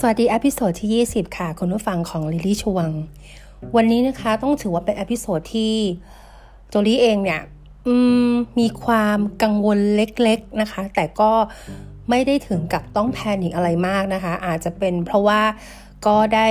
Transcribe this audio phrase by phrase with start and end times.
[0.00, 2.88] สวัสดี episode ที่ 20 ค่ะคุณผู้ฟังของลิลี่ชวง
[3.76, 5.74] วันนี้นะคะต้องถือว่าเป็น episode ที่
[6.68, 7.42] โจลี่เองเนี่ย
[8.30, 11.32] มีความกังวลเล็กๆนะคะ แต่ก็
[12.10, 15.40] ไม่ได้ถึงกับต้อง panic อะไรมากนะคะ อาจจะเป็นเพราะว่า
[16.06, 16.48] ก็ได้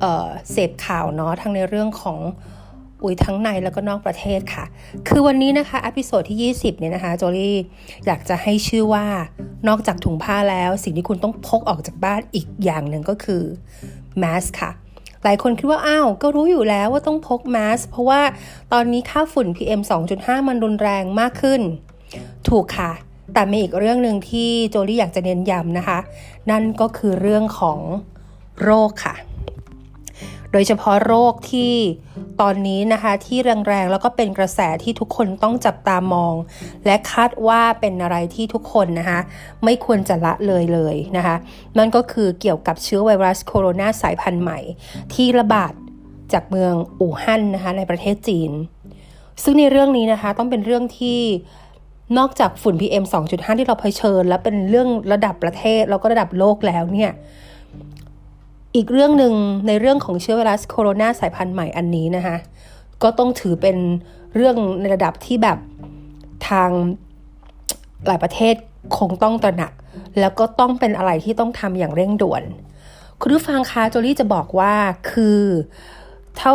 [0.00, 2.18] เสพข่าวเนาะทั้งในเรื่องของ
[3.06, 4.64] อุ้ยทั้งในแล้วก็นอกประเทศค่ะ
[5.08, 7.56] คือวันนี้นะคะ episode ที่ 20 เนี่ยนะคะ โจลี่
[8.06, 9.06] อยากจะให้ชื่อว่า
[9.68, 13.42] นอกจากถุงผ้าแล้ว สิ่งที่คุณต้องพกออกจากบ้านอีกอย่างหนึ่งก็คือ
[14.18, 14.70] แมสค่ะ
[15.24, 18.20] หลายคนคิดว่า อ้าว ก็รู้อยู่แล้วว่าต้องพกแมสเพราะว่า
[18.72, 19.80] ตอนนี้ค่าฝุ่น PM
[20.14, 21.60] 2.5 มันรุนแรงมากขึ้น
[22.48, 22.92] ถูกค่ะ
[23.34, 25.98] แต่มีอีกเรื่องหนึ่งที่โจลี่อยากจะเน้นย้ำนะคะ
[26.50, 27.78] นั่นก็คือเรื่องของ
[28.62, 29.14] โรคค่ะ
[30.52, 31.74] โดยเฉพาะโรคที่
[32.40, 36.34] ตอนนี้นะคะที่แรงๆ แล้วก็เป็นกระแสที่ทุกคนต้องจับตามอง
[36.86, 39.20] และคาดว่าเป็นอะไรที่ทุกคนนะคะ
[39.64, 41.36] ไม่ควรจะละเลยเลยนะคะ
[41.78, 44.58] นั่นก็คือเกี่ยวกับเชื้อไวรัสโคโรนาสายพันธุ์ใหม่
[45.14, 45.72] ที่ระบาด
[46.32, 48.50] จากเมืองอู่ฮั่นนะคะในประเทศจีน
[49.42, 51.20] ซึ่งในเรื่องนี้นะคะต้องเป็นเรื่องที่
[52.18, 57.12] นอกจากฝุ่น PM 2.5 ที่เราเผชิญ และเป็นเรื่องระดับประเทศแล้วก็ระดับโลกแล้วเนี่ย
[58.76, 59.34] อีกเรื่องหนึ่ง
[59.66, 62.36] ในเรื่องของเชื้อไวรัสโคโรนาสายพันธุ์ใหม่อันนี้นะคะ
[63.02, 63.76] ก็ต้องถือเป็น
[64.34, 65.58] เรื่องในระดับที่แบบ
[66.48, 66.70] ทาง
[68.06, 68.54] หลายประเทศ
[68.98, 69.72] คงต้องตระหนัก
[70.20, 72.42] แล้วก็ต้องเป็นอะไรที่ต้องทำอย่างเร่งด่วน
[73.20, 74.74] คุณผู้ฟังคะโจลี่จะบอกว่า
[75.10, 75.40] คือ
[76.36, 76.54] เท่า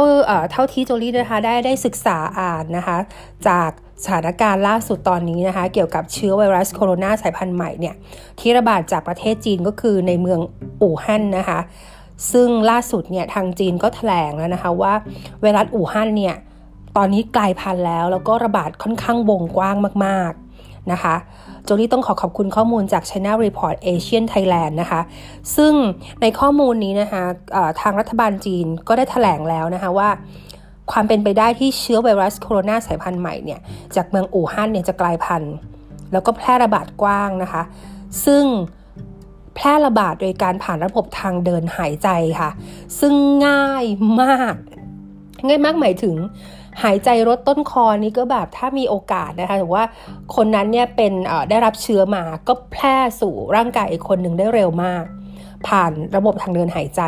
[0.51, 2.97] เท่าที่โจลี่นะคะได้ได้ศึกษาอ่านนะคะ
[3.47, 3.69] จาก
[4.03, 7.95] สถานการณ์ล่าสุดตอนนี้นะคะ เกี่ยวกับเชื้อไวรัสโคโรนาสายพันธุ์ใหม่เนี่ย
[8.39, 10.39] ที่ระบาดจากประเทศจีนก็คือในเมือง
[10.81, 11.59] อู่ฮั่นนะคะ
[12.31, 14.93] ซึ่งล่าสุดเนี่ยทางจีนก็แถลงแล้วนะคะว่า
[15.41, 16.35] ไวรัสอู่ฮั่นเนี่ย
[16.97, 21.15] ตอนนี้กลายพันธุ์แล้ว แล้วก็ระบาดค่อนข้างวงกว้างมากๆนะคะ
[21.63, 25.01] โจลี่ต้องขอขอบคุณข้อมูลจาก China Report Asian Thailand นะคะ
[25.55, 25.73] ซึ่ง
[26.21, 27.23] ในข้อมูลนี้นะคะ
[27.81, 30.09] ทางรัฐบาลจีนก็ได้แถลงแล้วนะคะว่า
[30.91, 33.59] ความเป็นไปได้ที่เชื้อไวรัสโคโรนาสายพันธุ์ใหม่เนี่ย
[33.95, 35.53] จากเมืองอู่ฮั่นเนี่ยจะกลายพันธุ์
[36.11, 37.63] แล้วก็แพร่ระบาดกว้างนะคะ
[38.25, 38.43] ซึ่ง
[39.55, 42.49] แพร่ระบาดโดยการผ่านระบบทางเดินหายใจค่ะ
[42.99, 43.13] ซึ่ง
[43.47, 43.85] ง่าย
[44.21, 44.55] มาก
[45.47, 46.15] ง่ายมากหมายถึง
[46.83, 49.85] หายใจรดต้นคอนี้ก็แบบถ้ามีโอกาสนะคะถือว่า
[50.35, 51.13] คนนั้นเนี่ยเป็น
[51.49, 55.03] ได้รับเชื้อมาก็แพร่สู่ร่างกายอีกคนหนึ่งได้เร็วมาก
[55.67, 57.01] ผ่านระบบทางเดินหายใจ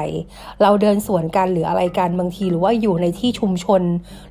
[0.62, 3.82] เราเดินสวนกันหรืออะไรกันบางที หรือว่าอยู่ในที่ชุมชน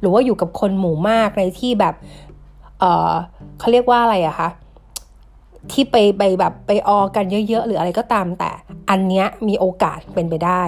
[0.00, 1.94] หรือว่าอยู่กับคนหมู่มากในที่แบบ
[2.81, 4.49] เเขาเรียกว่าอะไรอะคะ
[5.71, 8.50] ที่ไปไปแบบไปออกันเยอะๆ หรืออะไรก็ตามแต่
[8.91, 10.62] อันเนี้ยมีโอกาสเป็นไปได้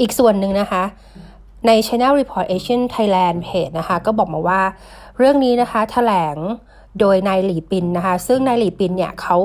[0.00, 0.84] อีกส่วนหนึ่งนะคะ
[1.66, 4.60] ใน Channel Report Asian Thailand Page นะคะ ก็บอกมาว่า
[5.18, 6.36] เรื่องนี้นะคะถแถลง
[7.00, 9.36] โดยนายหลีปินนะคะ ซึ่งนายหลีปินเนี่ยเขา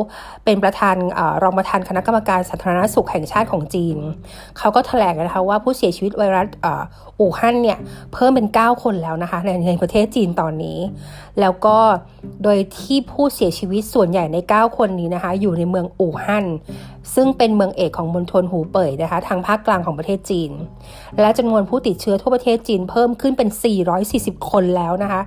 [0.45, 3.97] เป็นประธานอรองประธานคณะกรรมการสาธารณสุขแห่งชาติของจีน
[4.57, 6.47] เขาก็ถแถลงนะคะว่าผู้เสียชีวิตไวรัส
[7.19, 7.79] อู่ฮั่นเนี่ย
[8.13, 10.79] เพิ่มเป็น 9 คนแล้วนะคะในในประเทศจีนตอนนี้
[11.39, 11.77] แล้วก็
[12.43, 16.45] โดยที่ผู้เสียชีวิตส่วนใหญ่ใน 9 คนนี้นะคะ อยู่ในเมืองอู่ฮั่น
[17.15, 20.51] ซึ่งเป็นเมืองเอกของมณฑลหูเป่ยนะคะ ทางภาคกลางของประเทศจีน
[21.19, 23.49] และจำนวนผู้ติดเชื้อทั่วประเทศจีนเพิ่มขึ้นเป็น
[23.99, 25.21] 440 คนแล้วนะคะ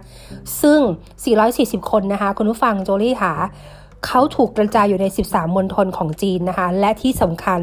[0.62, 0.81] ซึ่ง
[1.37, 3.34] 440 คนนะคะ คุณผู้ฟังโจลี่ค่ะ
[4.06, 7.60] เขาถูกกระจายอยู่ใน 13 มณฑลของจีนนะคะ และที่สำคัญ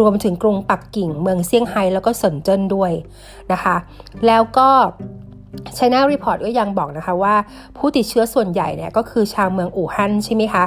[0.00, 2.92] รวมถึงกรุงปักกิ่ง เมืองเซี่ยงไฮ้แล้วก็เซินเจิ้นด้วย
[3.52, 3.76] นะคะ
[4.26, 4.68] แล้วก็
[5.76, 7.34] China Report ก็ยังบอกนะคะว่า
[7.76, 10.64] ผู้ติดเชื้อส่วนใหญ่เนี่ยก็คือชาวเมืองอู่ฮั่นใช่ไหมคะ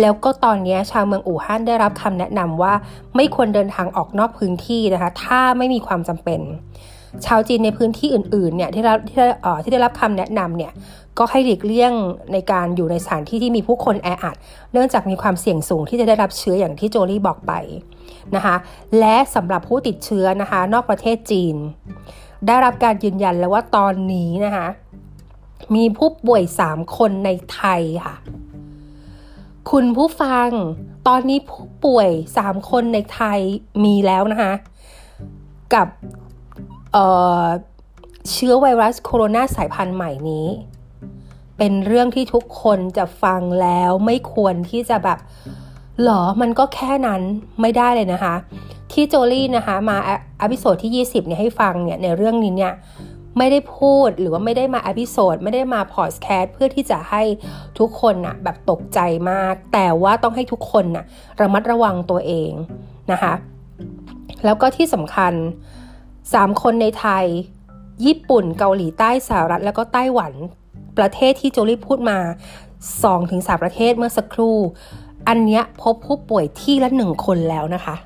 [0.00, 2.72] แล้วก็ตอนนี้ชาวเมืองอู่ฮั่นได้รับคำแนะนำว่า
[3.16, 6.40] ไม่ควรเดินทางออกนอกพื้นที่นะคะ ถ้าไม่มีความจำเป็น
[7.26, 9.26] ชาวจีนในพื้นที่อื่นๆเนี่ยที่ได้ที่ได้
[9.64, 10.72] ที่ได้รับคำแนะนำเนี่ย
[11.18, 11.92] ก็ให้หลีกเลี่ยง
[12.32, 14.36] ในการอยู่ในสถานที่ที่มีผู้คนแออัด
[14.72, 17.52] เนื่องจากมีความเสี่ยงสูงที่จะได้รับเชื้ออย่างที่โจลี่บอกไป
[18.36, 18.56] นะคะ
[18.98, 21.56] และสำหรับผู้ติดเชื้อนะคะ นอกประเทศจีน
[22.46, 24.68] ได้รับการยืนยันแล้วว่าตอนนี้นะคะ
[25.74, 28.16] มีผู้ป่วย 3 คนในไทยค่ะ
[29.70, 30.48] คุณผู้ฟัง
[31.08, 32.08] ตอนนี้ผู้ป่วย
[32.38, 33.38] 3 คนในไทย
[33.84, 34.52] มีแล้วนะคะ
[35.74, 35.88] กับ
[36.92, 40.46] เชื้อไวรัสโคโรนาสายพันธุ์ใหม่นี้
[41.58, 45.18] เป็นเรื่องที่ทุกคนจะฟังแล้วไม่ควรที่จะแบบ
[46.02, 47.22] หรอมันก็แค่นั้น
[47.60, 48.34] ไม่ได้เลยนะคะ
[48.94, 49.96] ที่โจลี่นะคะมา
[50.42, 52.72] episode ที่ 20เนี่ยให้ฟังเนี่ยในเรื่องนี้เนี่ย
[53.38, 57.22] ไม่ได้พูดหรือว่าไม่ได้มา episode ไม่ได้มาพอดแคสต์เพื่อที่จะให้
[57.78, 58.98] ทุกคนนะ่ะแบบตกใจ
[59.30, 61.04] มาก แต่ว่าต้องให้ทุกคนนะ่ะ
[61.40, 62.50] ระมัดระวังตัวเอง
[63.12, 63.32] นะคะ
[64.44, 65.32] แล้วก็ที่สำคัญ
[66.02, 67.24] 3 คนในไทย
[68.06, 70.32] ญี่ปุ่นเกาหลีใต้สหรัฐ แล้วก็ไต้หวัน
[70.98, 72.18] ประเทศที่โจลี่พูดมา
[72.90, 74.56] 2-3 ประเทศเมื่อสักครู่
[75.28, 77.96] อันเนี้ยพบผู้ป่วยที่ละหนึ่งคนแล้วนะคะ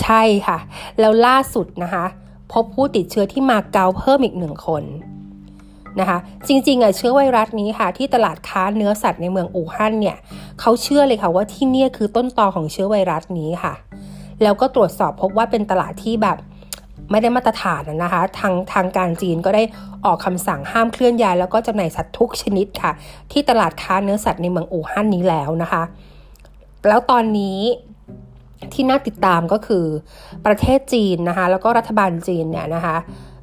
[0.00, 0.58] ใช่ค่ะ
[1.00, 2.04] แล้วล่าสุดนะคะ
[2.52, 4.84] พบผู้ติดเชื้อที่มาเกาเพิ่มอีกหนึ่งคน
[6.00, 6.18] นะคะ
[6.48, 10.16] จริงๆอะเชื้อไวรัสนี้ค่ะ ที่ตลาดค้าเนื้อสัตว์ในเมืองอู่ฮั่นเนี่ย
[10.60, 13.74] เขาเชื่อเลยค่ะว่าที่นี่คือต้นตอของเชื้อไวรัสนี้ค่ะ
[14.42, 16.36] แล้วก็ตรวจสอบพบว่าเป็นตลาดที่แบบ
[17.10, 19.62] ไม่ได้มาตรฐานนะคะทางทางการจีนก็ได้
[20.04, 22.92] ออกคำสั่งห้ามเคลื่อนย้ายแล้วก็จำหน่ายสัตว์ทุกชนิดค่ะ
[23.32, 25.82] ที่ตลาดค้าเนื้อสัตว์ในเมืองอู่ฮั่นนี้แล้วนะคะ
[26.88, 27.58] แล้วตอนนี้
[28.74, 29.84] ที่น่าติดตามก็คือ
[30.46, 32.96] ประเทศจีนนะคะ แล้วก็รัฐบาลจีนเนี่ยนะคะ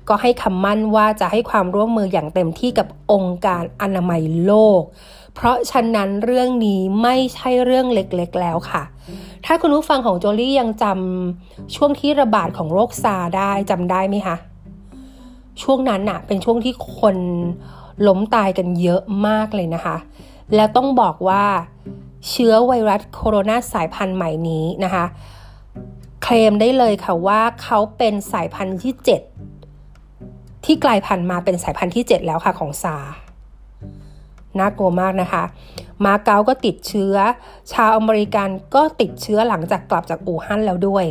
[0.10, 4.82] ก็ให้คำมั่นว่าจะให้ความร่วมมืออย่างเต็มที่กับองค์การอนามัยโลก
[5.36, 8.84] เพราะฉะนั้นเรื่องนี้ไม่ใช่เรื่องเล็กๆแล้วค่ะ
[9.46, 14.36] ถ้าคุณผู้ฟังของโจลี่ยังจำช่วงที่ระบาดของโรคซาได้จำได้ไหมคะ
[15.64, 17.18] ช่วงนั้นน่ะเป็นช่วงที่คน
[18.08, 19.98] ล้มตายกันเยอะมากเลยนะคะ
[20.56, 21.44] แล้วต้องบอกว่า
[22.30, 25.06] เชื้อไวรัสโคโรนาสายพันธุ์ใหม่นี้นะคะ
[26.24, 28.94] เคลมได้เลยค่ะว่าเขาเป็นสายพันธุ์ที่
[29.80, 32.98] 7 ที่กลายพันธุ์มาเป็นสายพันธุ์ที่ 7 แล้วค่ะของ SARS
[34.60, 35.44] น่ากลัวมากนะคะ
[36.06, 37.16] มาเก๊าก็ติดเชื้อ
[37.74, 41.06] ชาวอเมริกันก็ติดเชื้อหลังจากกลับจากอู่ฮั่นแล้วด้วย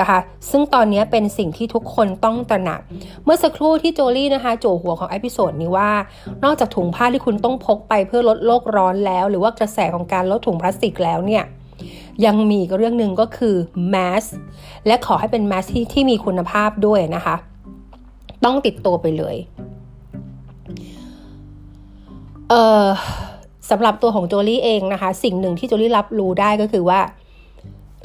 [0.00, 0.18] นะคะ
[0.50, 2.80] ซึ่งตอนนี้เป็นสิ่งที่ทุกคนต้องตระหนัก
[3.24, 5.90] เมื่อสักครู่ที่โจลี่นะคะจั่วหัวของ episode นี้ว่า
[6.44, 11.44] นอกจากถุงผ้าที่คุณต้องพกไปเพื่อลดโลกร้อนแล้ว หรือว่ากระแสของการลดถุงพลาสติกแล้วเนี่ย
[12.24, 13.54] ยังมีอีกเรื่องหนึ่งก็คือ
[13.90, 14.24] แมส
[14.86, 17.36] และขอให้เป็นแมสที่ที่มีคุณภาพด้วยนะคะ
[18.44, 19.36] ต้องติดตัวไปเลย
[22.50, 22.84] เออ
[23.70, 27.00] สำหรับตัวของโจลี่เองนะคะ สิ่งหนึ่งที่โจลี่รับรู้ได้ก็คือว่า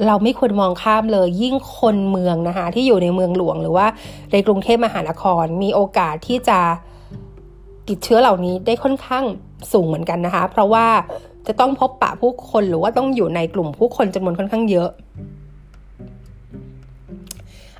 [0.06, 3.86] เราไม่ควรมองข้ามเลยยิ่งคนเมืองนะคะที่อยู่ในเมืองหลวง หรือว่า
[4.32, 6.58] ในกรุงเทพมหานคร มีโอกาสที่จะ
[7.88, 9.24] ติดเชื้อเหล่านี้ได้ค่อนข้าง
[9.72, 10.86] สูงเหมือนกันนะคะ เพราะว่า
[11.46, 14.90] จะต้องพบปะผู้คนหรือว่าต้องอยู่ในกลุ่มผู้คนจำนวนค่อนข้างเยอะ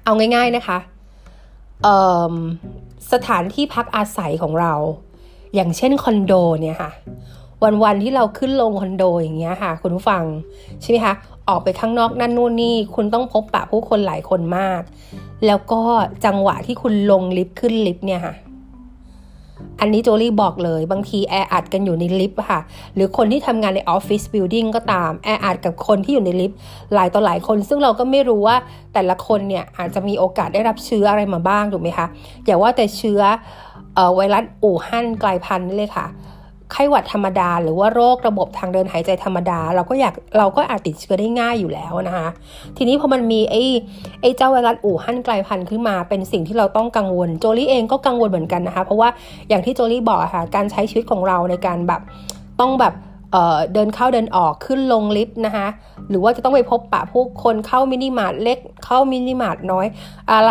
[0.04, 0.78] เอาง่าย ๆนะคะ
[3.12, 4.74] สถานที่พักอาศัยของเรา
[5.54, 6.32] อย่างเช่นคอนโด
[6.62, 6.90] เนี่ยค่ะ
[7.84, 10.22] วันๆที่เราขึ้นลงคอนโดอย่างเงี้ยค่ะ คุณผู้ฟัง
[10.80, 11.14] ใช่ไหมคะ
[11.48, 14.82] ออกไปข้างนอกนั่นนู่นนี่ คุณต้องพบปะผู้คนหลายคนมาก
[15.46, 15.82] แล้วก็
[16.24, 18.34] จังหวะที่คุณลงลิฟต์ขึ้นลิฟต์เนี่ยค่ะ
[19.80, 22.60] อันนี้โจลี่บอกเลย บางทีแออัดกันอยู่ในลิฟต์ค่ะ
[22.94, 26.58] หรือคนที่ทำงานในออฟฟิศบิลดิ่งก็ตามแออัดกับคนที่อยู่ในลิฟต์
[26.94, 28.56] หลายต่อหลายคน ซึ่งเราก็ไม่รู้ว่า
[28.94, 32.06] แต่ละคนเนี่ยอาจจะมีโอกาสได้รับเชื้ออะไรมาบ้างถูกไหมคะ
[32.46, 33.20] อย่าว่าแต่เชื้อ
[34.14, 36.06] ไวรัสอู่ฮั่นกลายพันธุ์นี่เลยค่ะ
[36.72, 42.28] ไข้หวัดธรรมดา หรือว่าโรคระบบทางเดินหายใจธรรมดา เราก็อยากเราก็อาจติดเชื้อได้ง่ายอยู่แล้วนะคะ
[42.76, 43.62] ทีนี้พอมันมีไอ้
[44.20, 49.08] ไอ้เจ้าไวรัสอู่ฮั่นกลายพันธุ์ขึ้นมาเป็นสิ่งที่เราต้องกังวลโจลี่เองก็กังวลเหมือนกันนะคะ เพราะว่า
[49.48, 52.00] อย่างที่โจลี่บอกค่ะการใช้ชีวิตของเราในการแบบ
[52.60, 52.94] ต้องแบบ
[53.32, 55.66] เดินเข้าเดินออกขึ้นลงลิฟต์นะคะ
[56.08, 59.86] หรือว่าจะต้องไปพบปะผู้คนเข้ามินิมาร์ทเล็กเข้ามินิมาร์ทน้อย
[60.32, 60.50] อะไร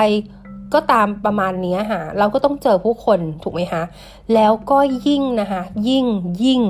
[0.74, 3.84] ก็ตามประมาณนี้ค่ะ เราก็ต้องเจอผู้คนถูกไหมคะ
[4.34, 6.06] แล้วก็ยิ่งนะคะยิ่ง
[6.44, 6.62] ยิ่ง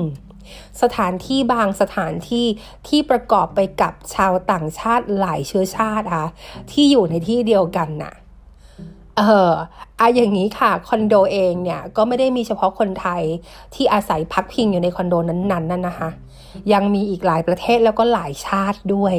[0.82, 2.46] สถานที่บางสถานที่
[2.88, 6.26] ที่ประกอบไปกับชาวต่างชาติหลายเชื้อชาติค่ะ
[6.70, 8.14] ที่อยู่ในที่เดียวกันน่ะ
[9.18, 9.52] เออ
[10.00, 13.22] อะอย่างนี้ค่ะคอนโดเองเนี่ยก็ไม่ได้มีเฉพาะคนไทย
[13.74, 16.10] ที่อาศัยพักพิงอยู่ในคอนโดนั้นๆนั่นนะคะ
[16.72, 19.14] ยังมีอีกหลายประเทศแล้วก็หลายชาติด้วย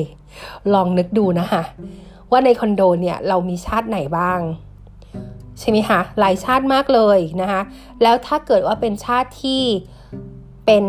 [0.74, 1.64] ลองนึกดูนะคะ
[2.32, 4.40] ว่าในคอนโดเนี่ยเรามีชาติไหนบ้าง
[5.60, 7.62] ใช่ไหมคะหลายชาติมากเลยนะคะ
[8.02, 9.64] แล้วถ้าเกิดว่าเป็นชาติที่
[10.66, 10.84] เป็น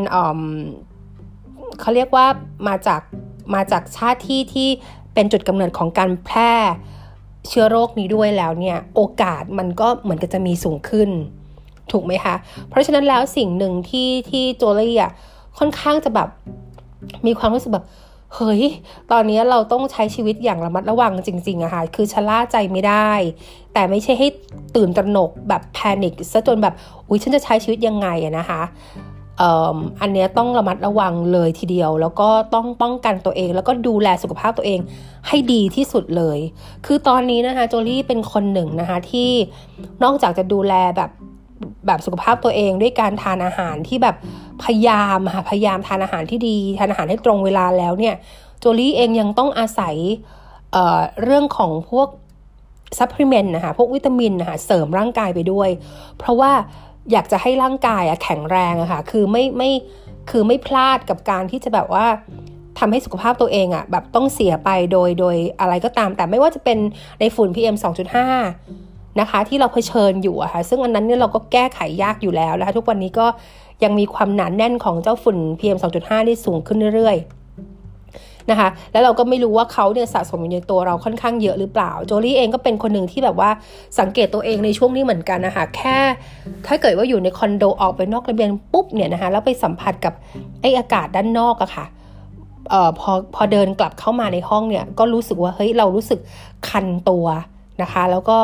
[1.80, 2.26] เขาเรียกว่า
[2.68, 3.00] มาจาก
[3.54, 4.68] มาจากชาติที่ที่
[5.14, 6.52] เป็นจุดกำเนิดของการแพร่
[7.48, 11.10] เชื้อโรคนี้ด้วยแล้วเนี่ยโอกาสมันก็เหมือนกับจะมีสูงขึ้น
[11.92, 12.34] ถูกไหมคะ
[12.68, 15.12] เพราะฉะนั้นแล้วสิ่งหนึ่งที่ที่โจลี่อะ
[15.58, 16.28] ค่อนข้างจะแบบ
[17.26, 17.86] มีความรู้สึกแบบ
[18.34, 18.62] เฮ้ย
[19.12, 23.10] ตอนนี้เราต้องใช้ชีวิตอย่างระมัดระวังจริงๆอะค่ะ คือชะล่าใจไม่ได้
[23.72, 24.28] แต่ไม่ใช่ให้
[24.76, 26.74] ตื่นตระหนกแบบแพนิคซะจนแบบ
[27.08, 28.62] อุ้ยฉันจะใช้ชีวิตยังไงอะนะคะ
[30.00, 34.80] อันนี้ต้องระมัดระวังเลยทีเดียว แล้วก็ต้องป้องกันตัวเอง แล้วก็ดูแลสุขภาพตัวเอง
[35.28, 36.38] ให้ดีที่สุดเลย
[36.86, 39.30] คือตอนนี้นะคะโจลี่เป็นคนหนึ่งนะคะที่
[40.02, 41.10] นอกจากจะดูแลแบบ
[41.86, 44.16] แบบสุขภาพตัวเองด้วยการทานอาหารที่แบบ
[44.64, 48.14] พยายามค่ะพยายามทานอาหารที่ดี ทานอาหารให้ตรงเวลาแล้วเนี่ย
[48.60, 49.96] โจลี่เองยังต้องอาศัย
[50.72, 52.08] เเรื่องของพวก
[52.98, 55.68] ซัพพลีเมนต์นะคะพวกวิตามินนะคะเสริมร่างกายไปด้วย
[56.18, 56.52] เพราะว่า
[57.12, 59.70] อยากจะให้ร่างกายแข็งแรงอะค่ะคือไม่ไม่
[60.30, 62.06] คือไม่พลาดกับการที่จะแบบว่า
[62.78, 66.78] ทำให้สุขภาพตัวเองอะแบบต้องเสียไปโดยโดยอะไรก็ตาม แต่ไม่ว่าจะเป็น
[67.20, 68.89] ในฝุ่น PM 2.5
[69.20, 73.26] นะคะ ที่เราเผชิญอยู่อะค่ะซึ่งอันนั้นเนี่ยเราก็แก้ไขยากอยู่แล้วนะคะทุกวันนี้ก็
[73.84, 83.50] ยังมีความหนานแน่นของเจ้าฝุ่น PM 2.5นี่สูงขึ้นเรื่อยๆนะคะ แล้วเราก็ไม่รู้ว่าเขาเนี่ยสะสมอยู่ในตัวเราค่อนข้างเยอะหรือเปล่า โจลี่เองก็เป็นคนหนึ่งที่แบบว่า
[84.00, 85.98] สังเกตตัวเองในช่วงนี้เหมือนกันนะคะแค่
[86.66, 90.14] ถ้าเกิดว่าอยู่ในคอนโดออกไปนอกระเบียงปุ๊บเนี่ยนะคะแล้วไปสัมผัสกับ
[90.60, 91.86] ไออากาศด้านนอกอะคะ่ะ
[92.70, 96.20] เอ่อพอพอเดินกลับเข้ามาในห้องเนี่ยก็รู้สึกว่าเฮ้ยเรารู้สึก
[96.68, 97.26] คันตัว
[97.82, 98.38] นะคะ แล้วก็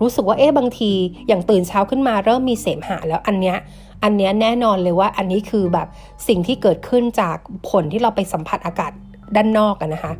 [0.00, 0.92] รู้สึกว่าเอ๊ะบางที
[1.28, 3.56] อย่างตื่นเช้าขึ้นมาเริ่มมีเสมหะแล้วอันเนี้ย
[4.04, 5.88] อันเนี้ยแน่นอนเลยว่าอันนี้คือแบบ
[6.28, 7.36] สิ่งที่เกิดขึ้นจาก
[7.70, 8.92] ผลที่เราไปสัมผัสอากาศ
[9.36, 10.12] ด้านนอกกันนะคะ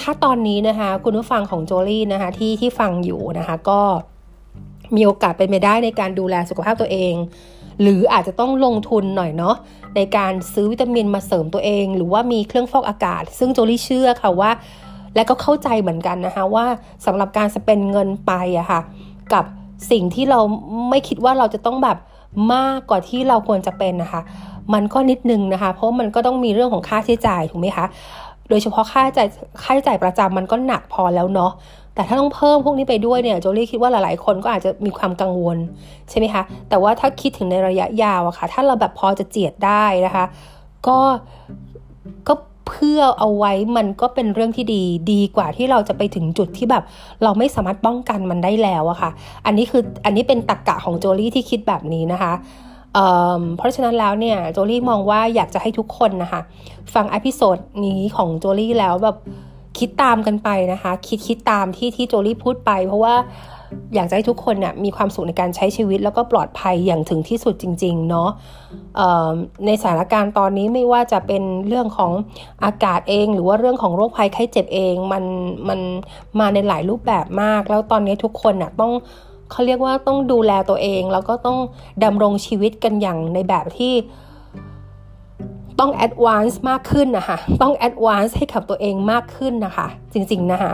[0.00, 3.80] ถ้าตอนนี้นะคะคุณผู้ฟังของโจลี่นะคะที่ที่ฟังอยู่นะคะก็
[4.94, 7.14] มีโอกาสเป็นไปได้ในการดูแลสุขภาพตัวเอง
[7.82, 9.56] หรืออาจจะต้องลงทุนหน่อยเนาะ
[9.96, 14.50] ในการซื้อวิตามินมาเสริมตัวเอง หรือว่ามีเครื่องฟอกอากาศ ซึ่งโจลี่เชื่อค่ะว่า
[15.14, 16.66] และก็เข้าใจเหมือนกันนะคะว่า
[17.06, 18.80] สำหรับการสเปนเงินไปอะคะ่ะ
[19.32, 19.44] กับ
[19.90, 20.40] สิ่งที่เรา
[20.90, 21.98] ไม่คิดว่าเราจะต้องแบบ
[22.54, 24.22] มากกว่าที่เราควรจะเป็นนะคะ
[24.74, 27.86] มันก็นิดนึงนะคะ เพราะมันก็ต้องมีเรื่องของค่าใช้จ่ายถูกไหมคะ
[28.48, 29.28] โดยเฉพาะค่าใช้จ่าย
[29.62, 31.52] ค่าใช้จ่ายประจำมันก็หนักพอแล้วเนาะ
[31.94, 35.58] แต่ถ้าต้องเพิ่มพวกนี้ไปด้วยเนี่ยโจลี่คิดว่าหลายๆ คนก็อาจจะมีความกังวล
[36.10, 40.24] ใช่ไหมคะแต่ว่าถ้าคิดถึงในระยะยาวอะคะ่ะ ถ้าเราแบบพอจะเจียดได้นะคะ
[40.86, 40.98] ก็
[42.28, 42.34] ก็
[42.72, 46.84] เพื่อเอาไว้มันก็เป็นเรื่องที่ดี ดีกว่าที่เราจะไปถึงจุดที่แบบ
[47.22, 49.10] เราไม่สามารถป้องกันมันได้แล้วอะคะ่ะ
[49.46, 52.32] อันนี้คืออันนี้เป็นตรรกะของโจลี่ที่คิดแบบนี้นะคะ
[53.56, 56.40] เพราะฉะนั้นแล้วเนี่ยโจลี่มองว่าอยากจะให้ทุกคนนะคะ
[56.94, 59.16] ฟัง episodeนี้ของโจลี่แล้วแบบ
[59.78, 63.14] คิดตามกันไปนะคะ คิดคิดตามที่ที่โจลี่พูดไป เพราะว่า
[63.94, 68.28] อยากจะให้ทุกคนเนี่ยมีความสุขในการใช้ชีวิต แล้วก็ปลอดภัยอย่างถึงที่สุดจริง ๆ เนาะ
[69.66, 72.12] ในสถานการณ์ตอนนี้ไม่ว่าจะเป็นเรื่องของ
[72.64, 75.24] อากาศเอง หรือว่าเรื่องของโรคภัยไข้เจ็บเองมัน
[75.68, 75.80] มัน
[76.40, 78.92] มาในหลายรูปแบบมาก แล้วตอนนี้ทุกคนน่ะต้อง
[79.50, 81.58] เขาเรียกว่าต้องดูแลตัวเอง แล้วก็ต้อง
[82.04, 83.94] ดำรงชีวิตกันอย่างในแบบที่
[85.80, 90.72] ต้อง advance มากขึ้นนะคะต้อง advance ให้กับตัวเองมากขึ้นนะคะ จริง ๆ นะคะ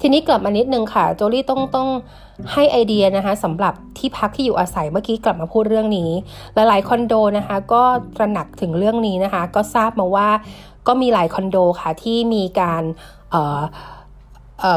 [0.00, 1.88] ทีนี้กลับมานิดนึงค่ะ โจลี่ต้องต้อง
[2.52, 6.10] ให้ไอเดียนะคะสำหรับที่พักที่อยู่อาศัยเมื่อกี้กลับมาพูดเรื่องนี้
[6.54, 7.82] หลายๆคอนโดนะคะก็
[8.16, 10.28] ตระหนักถึงเรื่องนี้นะคะ ก็ทราบมาว่า
[10.86, 12.82] ก็มีหลายคอนโดค่ะที่มีการ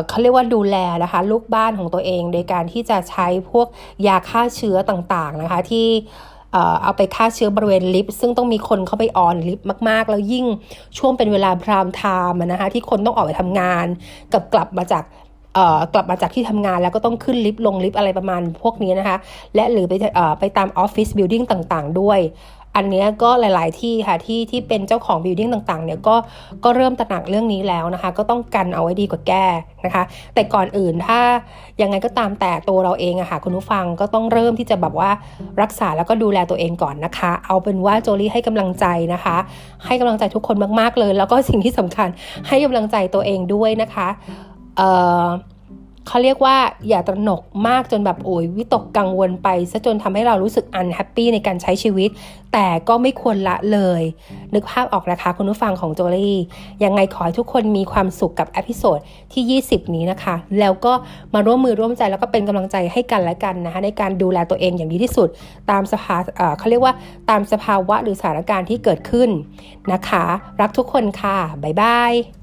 [0.07, 3.67] เขาเรียกว่าดูแลนะคะลูกบ้านของตัวเอง โดยการที่จะใช้พวก
[4.07, 5.87] ยาฆ่าเชื้อต่างๆนะคะที่
[6.83, 10.45] เอาไปฆ่าเชื้อบริเวณลิฟต์ซึ่งต้องมีคนเข้าไป on ลิฟต์มาก ๆ แล้วยิ่ง
[10.97, 13.85] ช่วงเป็นเวลา prime time นะคะที่คนต้องออกไปทำงาน
[14.33, 15.03] กับกลับมาจาก
[15.93, 19.17] กลับมาจากที่ทำงานแล้วก็ต้องขึ้นลิฟต์ลงลิฟต์อะไรประมาณพวกนี้นะคะ
[19.55, 19.93] และหรือไป
[20.39, 22.19] ไปตาม office building ต่างๆ ด้วย
[22.77, 26.15] อันนี้ก็หลาย ๆ ที่ค่ะที่ที่เป็นเจ้าของ building ต่าง ๆ เนี่ยก็
[26.63, 29.45] ก็เริ่มตระหนักเรื่องนี้แล้วนะคะ ก็ต้องกันเอาไว้ดีกว่าแก้
[29.85, 30.03] นะคะ
[30.33, 31.19] แต่ก่อนอื่นถ้า
[31.81, 35.09] ยังไงก็ตามแต่ตัวเราเองอะค่ะคุณผู้ฟังก็ต้องเริ่มที่จะแบบว่า
[35.61, 39.37] รักษาแล้วก็ดูแลตัวเองก่อนนะคะ เอาเป็นว่าโจลี่ให้กำลังใจนะคะ
[39.85, 42.09] ให้กำลังใจทุกคนมาก ๆ เลย แล้วก็สิ่งที่สำคัญ
[42.47, 44.07] ให้กำลังใจตัวเองด้วยนะคะ
[44.77, 44.89] เอ่
[45.23, 45.25] อ
[46.07, 46.55] เขาเรียกว่า
[46.87, 52.09] อย่าตระหนกมากจนแบบโอยวิตกกังวลไปซะจนทำให้เรารู้สึกอันแฮปปี้ในการใช้ชีวิต
[52.53, 54.01] แต่ก็ไม่ควรละเลย
[54.53, 56.37] นึกภาพออกนะคะคุณผู้ฟังของโจลี่
[56.83, 58.99] ยังไงขอให้ทุกคนมีความสุขกับ episode
[59.33, 60.93] ที่ 20 นี้นะคะ แล้วก็
[61.33, 65.29] มาร่วมมือร่วมใจแล้วก็เป็นกำลังใจให้กันและกันนะคะในการดูแลตัวเองอย่างดีที่สุด
[65.71, 66.15] ตามสภา
[66.59, 66.93] เขาเรียกว่า
[67.29, 69.29] ตามสภาวะหรือสถานการณ์ที่เกิดขึ้น
[69.93, 70.25] นะคะ
[70.61, 72.36] รักทุกคนค่ะบ๊ายบาย